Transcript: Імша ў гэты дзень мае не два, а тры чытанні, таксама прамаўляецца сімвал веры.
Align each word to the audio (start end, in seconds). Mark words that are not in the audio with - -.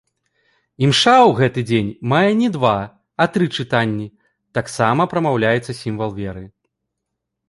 Імша 0.85 1.11
ў 1.27 1.31
гэты 1.39 1.61
дзень 1.71 1.91
мае 2.13 2.31
не 2.39 2.49
два, 2.55 2.71
а 3.25 3.27
тры 3.35 3.45
чытанні, 3.63 4.07
таксама 4.59 5.07
прамаўляецца 5.13 5.71
сімвал 5.81 6.11
веры. 6.21 6.43